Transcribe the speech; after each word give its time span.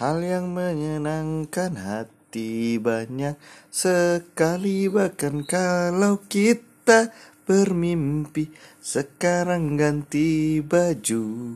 Hal 0.00 0.24
yang 0.24 0.56
menyenangkan 0.56 1.76
hati 1.76 2.80
banyak 2.80 3.36
sekali. 3.68 4.88
Bahkan 4.88 5.44
kalau 5.44 6.24
kita 6.24 7.12
bermimpi 7.44 8.48
sekarang 8.80 9.76
ganti 9.76 10.64
baju. 10.64 11.52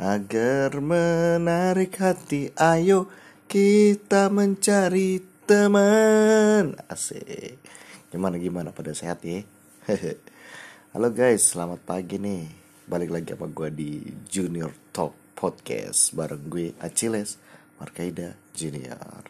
Agar 0.00 0.80
menarik 0.80 2.00
hati 2.00 2.48
ayo 2.56 3.12
kita 3.44 4.32
mencari 4.32 5.20
teman. 5.44 6.80
Asik. 6.88 7.60
Gimana 8.08 8.40
gimana? 8.40 8.72
Pada 8.72 8.96
sehat 8.96 9.20
ya? 9.20 9.44
Halo 10.96 11.12
guys 11.12 11.52
selamat 11.52 11.84
pagi 11.84 12.16
nih. 12.16 12.48
Balik 12.88 13.12
lagi 13.12 13.36
sama 13.36 13.52
gue 13.52 13.68
di 13.68 14.00
Junior 14.32 14.72
Talk 14.96 15.36
Podcast 15.36 16.16
bareng 16.16 16.48
gue 16.48 16.72
Aciles 16.80 17.45
Markaida 17.76 18.36
Junior. 18.56 19.22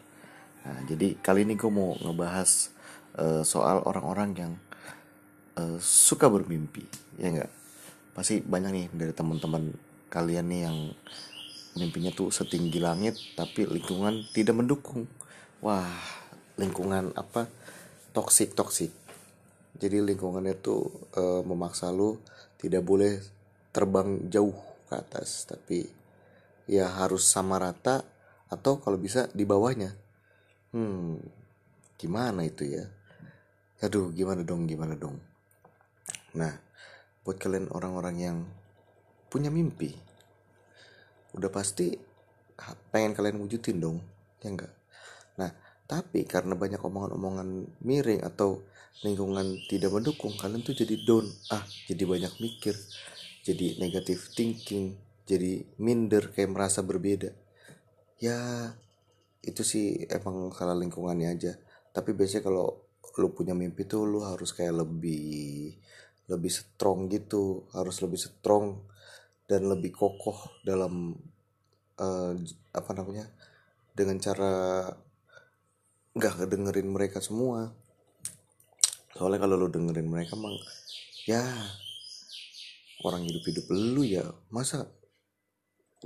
Nah, 0.67 0.79
jadi 0.83 1.15
kali 1.19 1.47
ini 1.47 1.55
gue 1.55 1.71
mau 1.71 1.95
ngebahas 1.95 2.71
uh, 3.15 3.43
soal 3.47 3.83
orang-orang 3.87 4.29
yang 4.35 4.53
uh, 5.55 5.79
suka 5.79 6.27
bermimpi, 6.27 6.83
ya 7.15 7.31
enggak? 7.31 7.51
Pasti 8.11 8.43
banyak 8.43 8.71
nih 8.73 8.85
dari 8.91 9.13
teman-teman 9.15 9.71
kalian 10.11 10.47
nih 10.51 10.61
yang 10.67 10.77
mimpinya 11.77 12.09
tuh 12.09 12.33
setinggi 12.33 12.81
langit 12.81 13.15
tapi 13.37 13.63
lingkungan 13.69 14.25
tidak 14.33 14.57
mendukung. 14.57 15.05
Wah, 15.61 15.87
lingkungan 16.57 17.13
apa? 17.13 17.45
Toksik 18.11 18.57
toksik. 18.57 18.89
Jadi 19.77 20.01
lingkungannya 20.01 20.57
tuh 20.57 20.89
uh, 21.13 21.45
memaksa 21.45 21.93
lu 21.93 22.17
tidak 22.57 22.81
boleh 22.81 23.21
terbang 23.69 24.25
jauh 24.33 24.57
ke 24.89 24.93
atas, 24.97 25.45
tapi 25.45 25.85
ya 26.65 26.89
harus 26.89 27.29
sama 27.29 27.61
rata 27.61 28.01
atau 28.47 28.79
kalau 28.79 28.95
bisa 28.99 29.27
di 29.35 29.43
bawahnya. 29.43 29.91
Hmm 30.71 31.19
gimana 31.97 32.45
itu 32.45 32.63
ya? 32.63 32.85
Aduh 33.81 34.13
gimana 34.13 34.45
dong 34.45 34.69
gimana 34.69 34.93
dong? 34.93 35.17
Nah 36.37 36.53
buat 37.25 37.41
kalian 37.41 37.67
orang-orang 37.73 38.15
yang 38.17 38.37
punya 39.27 39.51
mimpi 39.51 39.91
udah 41.35 41.51
pasti 41.51 41.91
pengen 42.89 43.11
kalian 43.11 43.37
wujudin 43.43 43.77
dong 43.77 43.97
ya 44.39 44.47
enggak? 44.53 44.73
Nah 45.41 45.51
tapi 45.87 46.23
karena 46.23 46.55
banyak 46.55 46.79
omongan-omongan 46.79 47.79
miring 47.83 48.23
atau 48.23 48.63
lingkungan 49.05 49.61
tidak 49.69 49.93
mendukung 49.93 50.33
kalian 50.35 50.63
tuh 50.65 50.73
jadi 50.73 50.95
down. 51.05 51.25
Ah 51.53 51.65
jadi 51.89 52.03
banyak 52.05 52.33
mikir 52.39 52.75
jadi 53.43 53.79
negative 53.79 54.31
thinking 54.35 54.99
jadi 55.27 55.63
minder 55.79 56.31
kayak 56.31 56.51
merasa 56.51 56.83
berbeda 56.83 57.31
ya 58.17 58.37
itu 59.45 59.61
sih 59.63 60.05
emang 60.09 60.51
salah 60.53 60.75
lingkungannya 60.77 61.29
aja. 61.31 61.53
Tapi 61.93 62.13
biasanya 62.13 62.43
kalau 62.49 62.67
lu 63.17 63.33
punya 63.33 63.57
mimpi 63.57 63.89
tuh 63.89 64.05
lu 64.05 64.21
harus 64.21 64.53
kayak 64.53 64.85
lebih 64.85 65.73
lebih 66.29 66.51
strong 66.51 67.07
gitu. 67.09 67.65
Harus 67.73 68.03
lebih 68.03 68.19
strong 68.19 68.85
dan 69.47 69.65
lebih 69.71 69.95
kokoh 69.95 70.61
dalam 70.61 71.15
uh, 71.97 72.33
apa 72.75 72.91
namanya 72.93 73.25
dengan 73.95 74.19
cara 74.19 74.85
nggak 76.13 76.33
kedengerin 76.45 76.89
mereka 76.89 77.23
semua. 77.23 77.71
Soalnya 79.17 79.41
kalau 79.41 79.55
lu 79.57 79.69
dengerin 79.69 80.09
mereka 80.09 80.37
emang 80.37 80.53
ya 81.25 81.41
orang 83.03 83.25
hidup-hidup 83.25 83.65
lu 83.73 84.01
ya 84.05 84.25
masa 84.49 84.89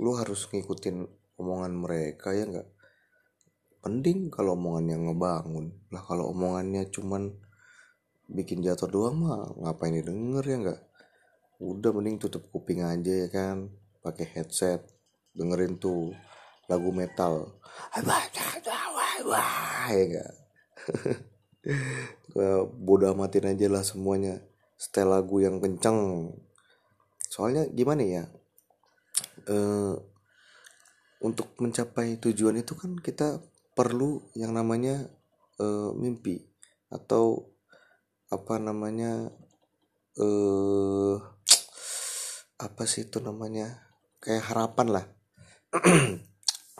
lu 0.00 0.16
harus 0.16 0.48
ngikutin 0.48 1.04
omongan 1.42 1.74
mereka 1.74 2.30
ya 2.30 2.46
nggak? 2.46 2.68
Penting 3.82 4.30
kalau 4.30 4.54
omongannya 4.54 4.96
ngebangun. 5.02 5.74
Lah 5.90 6.02
kalau 6.06 6.30
omongannya 6.30 6.86
cuman 6.94 7.34
bikin 8.30 8.62
jatuh 8.62 8.86
doang 8.86 9.18
mah 9.18 9.50
ngapain 9.58 9.98
didengar 9.98 10.46
ya 10.46 10.56
nggak? 10.62 10.80
Udah 11.58 11.90
mending 11.90 12.22
tutup 12.22 12.46
kuping 12.54 12.86
aja 12.86 13.26
ya 13.26 13.28
kan? 13.28 13.74
Pakai 14.00 14.30
headset 14.30 14.86
dengerin 15.34 15.82
tuh 15.82 16.14
lagu 16.70 16.94
metal. 16.94 17.58
Wah 19.26 19.90
ya 19.98 20.04
enggak 20.06 20.32
bodoh 22.78 23.14
amatin 23.14 23.54
aja 23.54 23.66
lah 23.70 23.82
semuanya. 23.86 24.42
Setel 24.78 25.10
lagu 25.10 25.38
yang 25.38 25.62
kenceng. 25.62 26.32
Soalnya 27.30 27.66
gimana 27.70 28.02
ya? 28.02 28.24
Eh 29.46 29.94
untuk 31.22 31.54
mencapai 31.62 32.18
tujuan 32.18 32.58
itu 32.58 32.74
kan 32.74 32.98
kita 32.98 33.38
perlu 33.72 34.20
yang 34.34 34.52
namanya 34.52 35.06
uh, 35.62 35.94
mimpi 35.94 36.42
atau 36.92 37.48
apa 38.28 38.58
namanya 38.58 39.30
uh, 40.18 41.16
apa 42.58 42.82
sih 42.84 43.06
itu 43.08 43.22
namanya 43.22 43.80
kayak 44.18 44.44
harapan 44.50 44.88
lah. 45.00 45.06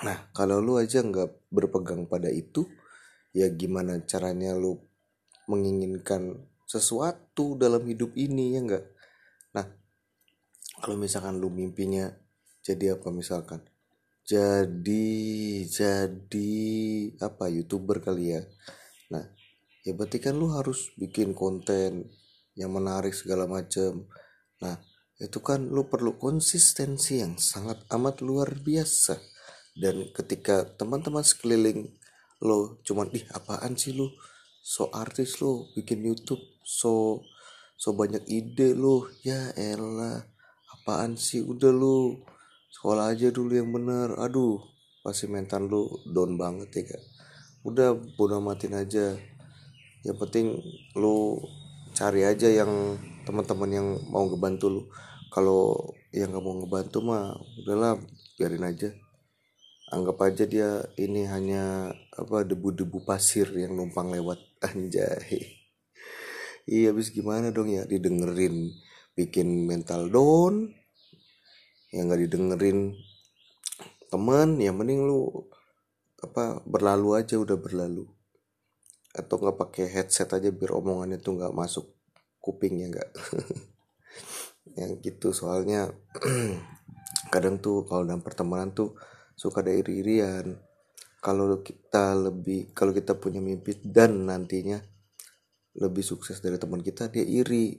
Nah 0.02 0.18
kalau 0.34 0.58
lu 0.58 0.82
aja 0.82 0.98
nggak 0.98 1.46
berpegang 1.54 2.10
pada 2.10 2.26
itu 2.26 2.66
ya 3.30 3.48
gimana 3.48 4.02
caranya 4.04 4.52
lu 4.52 4.76
menginginkan 5.48 6.42
sesuatu 6.68 7.56
dalam 7.56 7.84
hidup 7.88 8.12
ini 8.16 8.56
ya 8.56 8.60
enggak 8.60 8.84
nah 9.52 9.66
kalau 10.80 10.96
misalkan 10.96 11.40
lu 11.40 11.48
mimpinya 11.48 12.12
jadi 12.64 12.96
apa 12.96 13.08
misalkan 13.12 13.64
jadi 14.22 15.06
jadi 15.66 16.52
apa 17.18 17.50
youtuber 17.50 17.98
kali 17.98 18.38
ya? 18.38 18.42
Nah 19.10 19.26
ya 19.82 19.92
berarti 19.98 20.22
kan 20.22 20.38
lu 20.38 20.54
harus 20.54 20.94
bikin 20.94 21.34
konten 21.34 22.06
yang 22.54 22.70
menarik 22.70 23.16
segala 23.16 23.50
macam 23.50 24.06
nah 24.62 24.78
itu 25.22 25.38
kan 25.42 25.70
lu 25.70 25.86
perlu 25.86 26.18
konsistensi 26.18 27.22
yang 27.22 27.38
sangat 27.38 27.82
amat 27.94 28.22
luar 28.26 28.58
biasa. 28.58 29.18
Dan 29.72 30.10
ketika 30.12 30.66
teman-teman 30.76 31.24
sekeliling 31.24 31.94
lo 32.42 32.82
cuman 32.82 33.08
ih 33.14 33.22
apaan 33.30 33.78
sih 33.78 33.94
lu? 33.94 34.10
So 34.62 34.90
artis 34.90 35.38
lo 35.42 35.70
bikin 35.74 36.02
YouTube 36.02 36.42
so 36.62 37.22
so 37.78 37.94
banyak 37.94 38.22
ide 38.30 38.74
lo 38.74 39.10
ya 39.22 39.54
elah 39.54 40.26
apaan 40.74 41.14
sih? 41.14 41.42
Udah 41.42 41.70
lu 41.70 42.22
sekolah 42.72 43.12
aja 43.12 43.28
dulu 43.28 43.52
yang 43.52 43.68
bener 43.68 44.16
aduh 44.16 44.72
pasti 45.02 45.26
mental 45.26 45.66
lu 45.66 45.90
down 46.08 46.38
banget 46.38 46.70
ya 46.72 46.82
kak. 46.94 47.02
Udah 47.66 47.94
bodo 48.16 48.38
amatin 48.38 48.74
aja. 48.78 49.18
Yang 50.02 50.16
penting 50.18 50.46
lu 50.98 51.38
cari 51.94 52.26
aja 52.26 52.48
yang 52.50 52.98
teman-teman 53.26 53.70
yang 53.70 53.88
mau 54.10 54.26
ngebantu 54.26 54.66
lu. 54.70 54.82
Kalau 55.30 55.94
yang 56.14 56.30
nggak 56.30 56.44
mau 56.44 56.54
ngebantu 56.58 56.98
mah 57.02 57.34
udahlah 57.62 57.98
biarin 58.38 58.66
aja. 58.66 58.90
Anggap 59.92 60.24
aja 60.24 60.44
dia 60.48 60.70
ini 60.96 61.28
hanya 61.28 61.92
apa 62.16 62.48
debu-debu 62.48 63.04
pasir 63.04 63.50
yang 63.52 63.76
numpang 63.76 64.08
lewat. 64.08 64.38
Anjay. 64.66 65.60
Iya 66.62 66.94
habis 66.94 67.10
gimana 67.10 67.50
dong 67.50 67.74
ya? 67.74 67.82
Didengerin 67.84 68.70
bikin 69.18 69.66
mental 69.66 70.08
down 70.08 70.81
yang 71.92 72.08
nggak 72.08 72.22
didengerin. 72.26 72.96
Temen 74.08 74.60
ya 74.60 74.72
mending 74.72 75.04
lu 75.04 75.48
apa 76.24 76.64
berlalu 76.64 77.20
aja 77.20 77.36
udah 77.36 77.56
berlalu. 77.60 78.08
Atau 79.12 79.36
nggak 79.38 79.60
pakai 79.60 79.86
headset 79.92 80.32
aja 80.32 80.48
biar 80.48 80.72
omongannya 80.72 81.20
tuh 81.20 81.36
nggak 81.36 81.52
masuk 81.52 81.92
kupingnya 82.40 82.88
nggak. 82.88 83.10
Yang 84.80 84.92
gitu 85.04 85.28
soalnya 85.36 85.92
kadang 87.32 87.60
tuh 87.60 87.84
kalau 87.84 88.08
dalam 88.08 88.24
pertemanan 88.24 88.72
tuh 88.72 88.96
suka 89.36 89.60
ada 89.60 89.72
iri-irian. 89.72 90.56
Kalau 91.22 91.62
kita 91.62 92.18
lebih 92.18 92.74
kalau 92.74 92.90
kita 92.90 93.14
punya 93.14 93.38
mimpi 93.38 93.78
dan 93.78 94.26
nantinya 94.26 94.80
lebih 95.76 96.02
sukses 96.02 96.40
dari 96.40 96.56
teman 96.56 96.80
kita 96.80 97.12
dia 97.12 97.22
iri. 97.22 97.78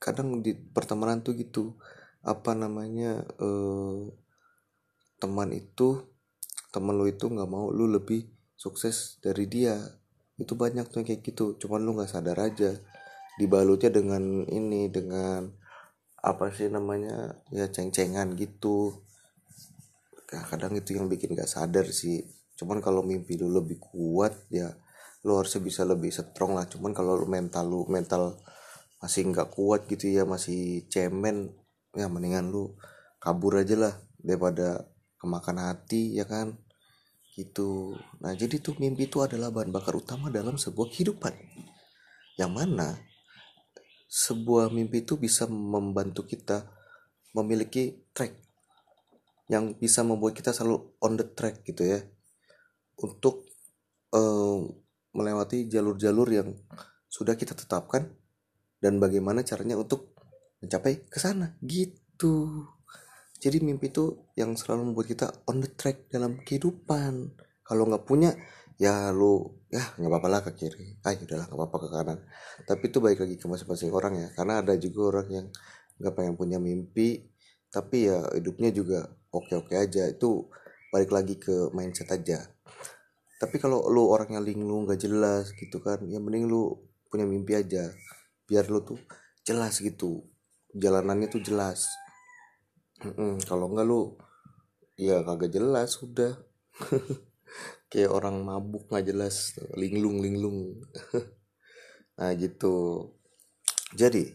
Kadang 0.00 0.40
di 0.40 0.56
pertemanan 0.56 1.20
tuh 1.20 1.36
gitu 1.36 1.76
apa 2.20 2.52
namanya 2.52 3.24
eh, 3.40 4.12
teman 5.20 5.52
itu 5.52 6.04
teman 6.70 6.94
lu 6.94 7.10
itu 7.10 7.26
nggak 7.26 7.50
mau 7.50 7.68
lu 7.74 7.90
lebih 7.90 8.30
sukses 8.54 9.18
dari 9.24 9.48
dia. 9.50 9.76
Itu 10.36 10.56
banyak 10.56 10.88
tuh 10.88 11.02
yang 11.02 11.06
kayak 11.08 11.22
gitu. 11.26 11.58
Cuman 11.58 11.82
lu 11.82 11.96
nggak 11.98 12.10
sadar 12.10 12.38
aja. 12.40 12.76
Dibalutnya 13.36 13.90
dengan 13.90 14.44
ini 14.48 14.92
dengan 14.92 15.48
apa 16.20 16.52
sih 16.52 16.68
namanya 16.68 17.40
ya 17.48 17.66
ceng-cengan 17.68 18.36
gitu. 18.36 19.00
Nah, 20.30 20.44
kadang 20.46 20.76
itu 20.78 20.94
yang 20.94 21.10
bikin 21.10 21.34
gak 21.34 21.50
sadar 21.50 21.90
sih. 21.90 22.22
Cuman 22.54 22.78
kalau 22.78 23.02
mimpi 23.02 23.34
lu 23.34 23.50
lebih 23.50 23.82
kuat 23.82 24.46
ya 24.52 24.70
lu 25.26 25.36
harusnya 25.36 25.64
bisa 25.64 25.82
lebih 25.82 26.12
strong 26.14 26.54
lah. 26.54 26.68
Cuman 26.70 26.92
kalau 26.94 27.18
mental 27.26 27.66
lu 27.66 27.82
mental 27.90 28.38
masih 29.00 29.32
nggak 29.32 29.48
kuat 29.56 29.88
gitu 29.88 30.12
ya 30.12 30.28
masih 30.28 30.84
cemen 30.92 31.56
ya 31.96 32.06
mendingan 32.06 32.50
lu 32.50 32.74
kabur 33.18 33.58
aja 33.60 33.76
lah 33.76 33.94
daripada 34.20 34.86
kemakan 35.20 35.56
hati 35.70 36.16
ya 36.16 36.24
kan? 36.24 36.56
Gitu. 37.34 37.94
Nah 38.20 38.32
jadi 38.34 38.58
tuh 38.58 38.76
mimpi 38.80 39.06
itu 39.06 39.22
adalah 39.22 39.52
bahan 39.52 39.70
bakar 39.70 39.94
utama 39.96 40.32
dalam 40.32 40.56
sebuah 40.56 40.90
kehidupan. 40.90 41.34
Yang 42.40 42.52
mana 42.52 42.88
sebuah 44.10 44.74
mimpi 44.74 45.06
itu 45.06 45.14
bisa 45.14 45.46
membantu 45.46 46.26
kita 46.26 46.66
memiliki 47.30 48.10
track 48.10 48.34
yang 49.50 49.74
bisa 49.78 50.02
membuat 50.02 50.34
kita 50.34 50.50
selalu 50.50 50.94
on 51.02 51.14
the 51.18 51.26
track 51.26 51.62
gitu 51.66 51.86
ya. 51.86 52.02
Untuk 53.00 53.46
uh, 54.14 54.62
melewati 55.14 55.66
jalur-jalur 55.66 56.28
yang 56.30 56.48
sudah 57.10 57.34
kita 57.34 57.58
tetapkan 57.58 58.06
dan 58.78 59.02
bagaimana 59.02 59.42
caranya 59.42 59.74
untuk 59.74 60.14
mencapai 60.60 61.08
ke 61.08 61.18
sana. 61.18 61.56
Gitu. 61.64 62.64
Jadi 63.40 63.56
mimpi 63.64 63.88
itu 63.88 64.28
yang 64.36 64.52
selalu 64.52 64.92
membuat 64.92 65.08
kita 65.08 65.26
on 65.48 65.64
the 65.64 65.70
track 65.72 66.12
dalam 66.12 66.44
kehidupan. 66.44 67.32
Kalau 67.64 67.88
nggak 67.88 68.04
punya 68.04 68.36
ya 68.76 69.12
lu 69.12 69.60
ya 69.72 69.80
nggak 69.96 70.10
apa-apa 70.12 70.28
lah 70.28 70.40
ke 70.44 70.52
kiri. 70.56 71.00
Ah 71.00 71.16
ya 71.16 71.24
udahlah 71.24 71.48
nggak 71.48 71.58
apa-apa 71.60 71.76
ke 71.80 71.88
kanan. 71.88 72.18
Tapi 72.68 72.84
itu 72.92 72.98
baik 73.00 73.18
lagi 73.24 73.36
ke 73.40 73.46
masing-masing 73.48 73.90
orang 73.96 74.14
ya. 74.20 74.28
Karena 74.36 74.60
ada 74.60 74.76
juga 74.76 75.00
orang 75.16 75.28
yang 75.32 75.46
nggak 76.00 76.12
pengen 76.16 76.34
punya 76.36 76.56
mimpi 76.60 77.28
tapi 77.70 78.10
ya 78.10 78.18
hidupnya 78.36 78.68
juga 78.76 79.08
oke-oke 79.32 79.72
aja. 79.72 80.04
Itu 80.12 80.52
balik 80.92 81.08
lagi 81.08 81.40
ke 81.40 81.72
mindset 81.72 82.12
aja. 82.12 82.44
Tapi 83.40 83.56
kalau 83.56 83.88
lu 83.88 84.04
orangnya 84.04 84.44
linglung 84.44 84.84
nggak 84.84 85.00
jelas 85.00 85.56
gitu 85.56 85.80
kan 85.80 86.04
ya 86.04 86.20
mending 86.20 86.44
lu 86.44 86.76
punya 87.08 87.24
mimpi 87.24 87.56
aja. 87.56 87.88
Biar 88.44 88.68
lu 88.68 88.84
tuh 88.84 89.00
jelas 89.48 89.80
gitu 89.80 90.28
jalanannya 90.74 91.28
tuh 91.30 91.42
jelas. 91.42 91.86
Kalau 93.48 93.66
enggak 93.72 93.86
lu 93.88 94.14
ya 95.00 95.24
kagak 95.24 95.56
jelas 95.56 95.96
sudah 95.96 96.36
kayak 97.90 98.12
orang 98.12 98.44
mabuk 98.44 98.86
nggak 98.92 99.06
jelas 99.08 99.56
linglung 99.74 100.20
linglung. 100.22 100.78
Nah 102.20 102.36
gitu. 102.36 103.08
Jadi 103.96 104.28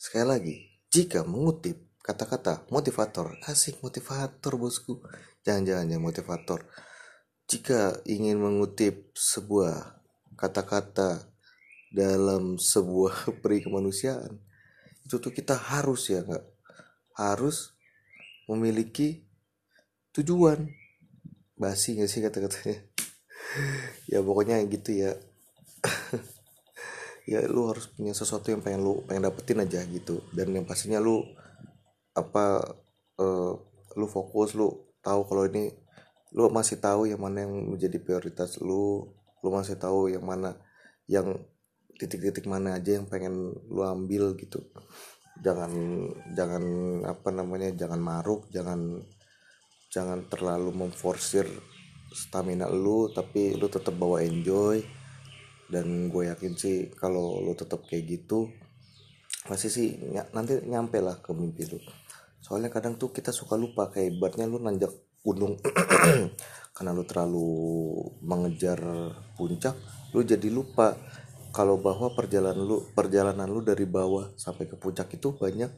sekali 0.00 0.24
lagi 0.24 0.56
jika 0.88 1.28
mengutip 1.28 1.76
kata-kata 2.00 2.64
motivator 2.72 3.36
asik 3.44 3.84
motivator 3.84 4.56
bosku. 4.56 5.04
Jangan-jangan 5.44 5.92
ya 5.92 5.98
motivator. 6.00 6.64
Jika 7.44 8.00
ingin 8.08 8.40
mengutip 8.40 9.12
sebuah 9.12 10.00
kata-kata 10.40 11.28
dalam 11.92 12.56
sebuah 12.56 13.28
peri 13.44 13.60
kemanusiaan 13.60 14.40
itu 15.06 15.22
tuh 15.22 15.30
kita 15.30 15.54
harus 15.54 16.10
ya 16.10 16.26
nggak 16.26 16.42
harus 17.14 17.78
memiliki 18.50 19.22
tujuan. 20.18 20.66
Basi 21.56 21.96
gak 21.96 22.10
sih 22.10 22.20
kata-katanya? 22.20 22.82
Ya 24.10 24.20
pokoknya 24.20 24.60
gitu 24.66 24.90
ya. 25.06 25.14
Ya 27.30 27.42
lu 27.46 27.66
harus 27.66 27.90
punya 27.90 28.14
sesuatu 28.14 28.54
yang 28.54 28.62
pengen 28.62 28.86
lu 28.86 29.02
pengen 29.06 29.26
dapetin 29.26 29.62
aja 29.62 29.82
gitu. 29.86 30.22
Dan 30.30 30.54
yang 30.54 30.66
pastinya 30.66 31.02
lu 31.02 31.22
apa 32.14 32.62
uh, 33.18 33.52
lu 33.98 34.06
fokus 34.06 34.54
lu 34.54 34.70
tahu 35.02 35.26
kalau 35.26 35.42
ini 35.46 35.74
lu 36.34 36.46
masih 36.54 36.78
tahu 36.78 37.10
yang 37.10 37.18
mana 37.18 37.42
yang 37.42 37.54
menjadi 37.54 37.98
prioritas 37.98 38.62
lu 38.62 39.10
lu 39.42 39.48
masih 39.50 39.74
tahu 39.74 40.06
yang 40.06 40.22
mana 40.22 40.54
yang 41.10 41.34
titik-titik 41.96 42.44
mana 42.44 42.76
aja 42.76 43.00
yang 43.00 43.08
pengen 43.08 43.56
lu 43.72 43.82
ambil 43.82 44.36
gitu. 44.36 44.60
Jangan 45.40 45.72
jangan 46.32 46.64
apa 47.04 47.28
namanya 47.32 47.72
jangan 47.76 48.00
maruk 48.00 48.48
jangan 48.52 49.04
jangan 49.92 50.28
terlalu 50.28 50.72
memforsir 50.72 51.44
stamina 52.12 52.68
lu 52.68 53.12
tapi 53.12 53.56
lu 53.56 53.66
tetap 53.68 53.96
bawa 53.96 54.22
enjoy. 54.22 54.84
Dan 55.66 56.12
gue 56.14 56.30
yakin 56.30 56.54
sih 56.54 56.94
kalau 56.94 57.42
lu 57.42 57.52
tetap 57.58 57.82
kayak 57.90 58.06
gitu 58.06 58.46
masih 59.50 59.70
sih 59.70 59.94
ny 59.98 60.22
nanti 60.34 60.58
nyampe 60.62 61.02
lah 61.02 61.18
ke 61.18 61.34
mimpi 61.34 61.66
lu. 61.66 61.78
Soalnya 62.38 62.70
kadang 62.70 62.94
tuh 62.94 63.10
kita 63.10 63.34
suka 63.34 63.58
lupa 63.58 63.90
kayak 63.90 64.14
ibaratnya 64.14 64.46
lu 64.46 64.62
nanjak 64.62 64.94
gunung 65.26 65.58
karena 66.78 66.94
lu 66.94 67.02
terlalu 67.02 67.50
mengejar 68.22 68.78
puncak 69.34 69.74
lu 70.14 70.22
jadi 70.22 70.46
lupa 70.46 70.94
kalau 71.56 71.80
bahwa 71.80 72.12
perjalanan 72.12 72.60
lu 72.60 72.84
perjalanan 72.92 73.48
lu 73.48 73.64
dari 73.64 73.88
bawah 73.88 74.36
sampai 74.36 74.68
ke 74.68 74.76
puncak 74.76 75.08
itu 75.16 75.32
banyak 75.32 75.72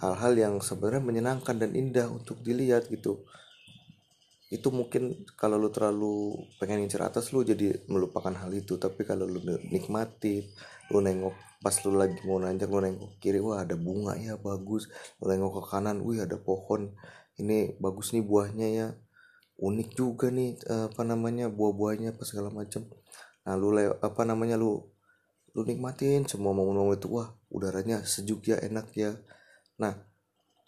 hal-hal 0.00 0.32
yang 0.32 0.54
sebenarnya 0.64 1.04
menyenangkan 1.04 1.60
dan 1.60 1.76
indah 1.76 2.08
untuk 2.08 2.40
dilihat 2.40 2.88
gitu. 2.88 3.28
Itu 4.48 4.72
mungkin 4.72 5.28
kalau 5.36 5.60
lu 5.60 5.68
terlalu 5.68 6.40
pengen 6.56 6.80
ngincer 6.80 7.04
atas 7.04 7.36
lu 7.36 7.44
jadi 7.44 7.84
melupakan 7.92 8.32
hal 8.32 8.48
itu. 8.56 8.80
Tapi 8.80 9.04
kalau 9.04 9.28
lu 9.28 9.44
nikmati 9.68 10.48
lu 10.88 11.04
nengok 11.04 11.36
pas 11.60 11.74
lu 11.84 11.92
lagi 11.98 12.16
mau 12.24 12.40
nanjak 12.40 12.72
lu 12.72 12.80
nengok 12.80 13.20
kiri 13.20 13.44
wah 13.44 13.60
ada 13.60 13.76
bunga 13.76 14.16
ya 14.16 14.40
bagus. 14.40 14.88
Lu 15.20 15.28
nengok 15.28 15.60
ke 15.60 15.62
kanan 15.68 16.00
wih 16.00 16.24
ada 16.24 16.40
pohon. 16.40 16.96
Ini 17.36 17.76
bagus 17.76 18.16
nih 18.16 18.24
buahnya 18.24 18.68
ya. 18.72 18.88
Unik 19.60 19.88
juga 19.98 20.32
nih 20.32 20.56
apa 20.64 21.02
namanya 21.04 21.52
buah-buahnya 21.52 22.16
apa 22.16 22.22
segala 22.24 22.48
macam 22.48 22.88
nah 23.48 23.56
lu 23.56 23.72
apa 23.80 24.22
namanya 24.28 24.60
lu 24.60 24.84
lu 25.56 25.64
nikmatin 25.64 26.28
semua 26.28 26.52
momen-momen 26.52 27.00
itu. 27.00 27.08
Wah 27.08 27.32
udaranya 27.48 28.04
sejuk 28.04 28.52
ya 28.52 28.60
enak 28.60 28.92
ya. 28.92 29.16
Nah 29.80 29.96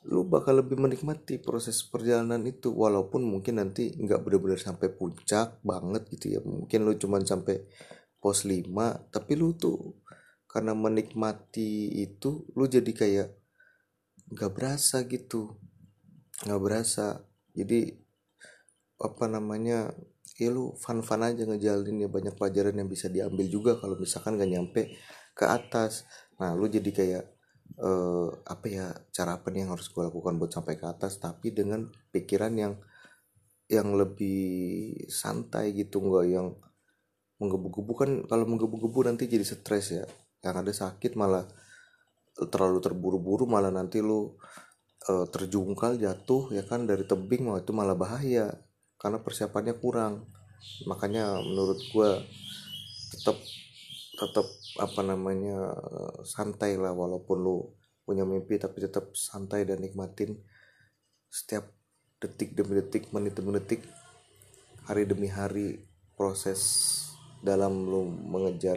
lu 0.09 0.25
bakal 0.25 0.65
lebih 0.65 0.81
menikmati 0.81 1.37
proses 1.37 1.85
perjalanan 1.85 2.41
itu 2.49 2.73
walaupun 2.73 3.21
mungkin 3.21 3.61
nanti 3.61 3.93
nggak 3.93 4.25
benar-benar 4.25 4.56
sampai 4.56 4.88
puncak 4.88 5.61
banget 5.61 6.09
gitu 6.17 6.27
ya. 6.35 6.41
Mungkin 6.41 6.88
lu 6.88 6.97
cuman 6.97 7.23
sampai 7.29 7.69
pos 8.17 8.49
5 8.49 8.65
tapi 9.12 9.33
lu 9.37 9.53
tuh 9.53 10.00
karena 10.49 10.73
menikmati 10.73 12.00
itu 12.00 12.49
lu 12.56 12.65
jadi 12.65 12.91
kayak 12.91 13.29
nggak 14.33 14.50
berasa 14.56 15.05
gitu. 15.05 15.61
Nggak 16.49 16.61
berasa. 16.65 17.21
Jadi 17.53 17.93
apa 19.00 19.25
namanya 19.29 19.93
ya 20.40 20.50
lu 20.50 20.72
fun 20.81 21.04
fun 21.04 21.20
aja 21.20 21.44
ngejalin 21.44 22.00
ya 22.00 22.08
banyak 22.08 22.34
pelajaran 22.34 22.72
yang 22.72 22.88
bisa 22.88 23.12
diambil 23.12 23.46
juga 23.46 23.72
kalau 23.76 24.00
misalkan 24.00 24.40
gak 24.40 24.50
nyampe 24.50 24.96
ke 25.37 25.44
atas. 25.44 26.08
Nah 26.40 26.56
lu 26.56 26.66
jadi 26.72 26.90
kayak 26.90 27.25
uh, 27.78 28.28
apa 28.48 28.66
ya 28.66 28.87
cara 29.12 29.37
apa 29.37 29.52
nih 29.52 29.69
yang 29.69 29.76
harus 29.76 29.92
gue 29.92 30.00
lakukan 30.00 30.40
buat 30.40 30.50
sampai 30.50 30.81
ke 30.81 30.87
atas 30.88 31.20
tapi 31.20 31.52
dengan 31.52 31.92
pikiran 32.10 32.52
yang 32.56 32.75
yang 33.70 33.94
lebih 33.94 35.06
santai 35.06 35.76
gitu 35.76 36.02
nggak 36.02 36.26
yang 36.26 36.56
menggebu-gebu. 37.38 37.92
Kan 37.94 38.11
kalau 38.26 38.44
menggebu-gebu 38.49 39.06
nanti 39.06 39.28
jadi 39.30 39.44
stres 39.47 39.87
ya. 39.94 40.04
Yang 40.40 40.54
ada 40.64 40.73
sakit 40.73 41.12
malah 41.20 41.44
terlalu 42.49 42.80
terburu-buru 42.80 43.44
malah 43.44 43.68
nanti 43.68 44.00
lu 44.00 44.32
uh, 45.09 45.26
terjungkal 45.28 46.00
jatuh 46.00 46.49
ya 46.56 46.64
kan 46.64 46.88
dari 46.88 47.04
tebing 47.04 47.44
malah 47.49 47.61
itu 47.61 47.73
malah 47.76 47.97
bahaya 47.97 48.49
karena 49.00 49.19
persiapannya 49.25 49.75
kurang. 49.80 50.28
Makanya 50.85 51.40
menurut 51.40 51.80
gue 51.88 52.11
tetap 53.16 53.40
tetap 54.21 54.47
apa 54.76 55.00
namanya 55.00 55.73
santai 56.28 56.76
lah 56.76 56.92
walaupun 56.92 57.40
lu 57.40 57.57
punya 58.04 58.28
mimpi 58.28 58.61
tapi 58.61 58.85
tetap 58.85 59.16
santai 59.16 59.64
dan 59.64 59.80
nikmatin 59.80 60.37
setiap 61.33 61.73
detik 62.21 62.52
demi 62.52 62.76
detik 62.76 63.09
menit 63.16 63.33
demi 63.33 63.57
detik 63.57 63.80
hari 64.85 65.09
demi 65.09 65.33
hari 65.33 65.80
proses 66.12 66.61
dalam 67.40 67.88
lu 67.88 68.04
mengejar 68.04 68.76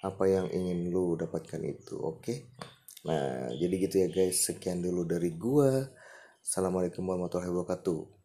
apa 0.00 0.24
yang 0.24 0.48
ingin 0.48 0.88
lu 0.88 1.14
dapatkan 1.20 1.60
itu 1.68 2.00
oke? 2.00 2.24
Okay? 2.24 2.48
nah 3.02 3.50
jadi 3.52 3.74
gitu 3.82 3.94
ya 3.98 4.08
guys 4.08 4.48
sekian 4.48 4.80
dulu 4.80 5.04
dari 5.04 5.36
gua. 5.36 5.84
Assalamualaikum 6.42 7.04
warahmatullahi 7.04 7.52
wabarakatuh 7.52 8.21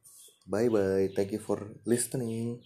Bye 0.47 0.69
bye. 0.69 1.09
Thank 1.15 1.31
you 1.33 1.39
for 1.39 1.57
listening. 1.85 2.61